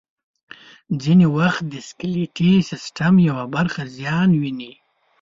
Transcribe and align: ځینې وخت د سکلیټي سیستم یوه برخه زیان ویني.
ځینې 1.01 1.25
وخت 1.37 1.63
د 1.67 1.75
سکلیټي 1.89 2.53
سیستم 2.69 3.13
یوه 3.29 3.45
برخه 3.55 3.81
زیان 3.97 4.29
ویني. 4.41 4.73